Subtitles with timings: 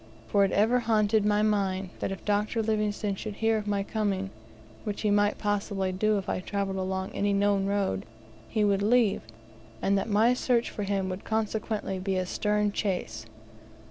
[0.29, 2.63] For it ever haunted my mind, that, if Dr.
[2.63, 4.31] Livingstone should hear of my coming,
[4.83, 8.07] which he might possibly do if I travelled along any known road,
[8.49, 9.21] he would leave,
[9.79, 13.27] and that my search for him would consequently be a "stern chase."